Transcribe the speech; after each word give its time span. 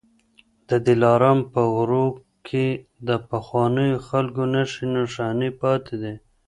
د 0.69 0.71
دلارام 0.87 1.39
په 1.53 1.61
غرو 1.73 2.05
کي 2.47 2.67
د 3.07 3.09
پخوانيو 3.29 3.97
خلکو 4.07 4.43
نښې 4.53 4.85
نښانې 4.93 5.49
پاتې 5.61 5.95
دي 6.01 6.13